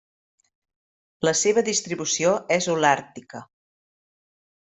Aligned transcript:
La 1.29 1.33
seva 1.41 1.63
distribució 1.67 2.33
és 2.57 2.69
holàrtica: 2.75 3.43